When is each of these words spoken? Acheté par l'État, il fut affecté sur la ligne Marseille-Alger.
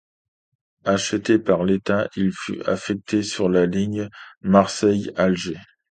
Acheté 0.83 1.37
par 1.37 1.63
l'État, 1.63 2.09
il 2.15 2.31
fut 2.33 2.59
affecté 2.67 3.21
sur 3.21 3.49
la 3.49 3.67
ligne 3.67 4.09
Marseille-Alger. 4.41 5.59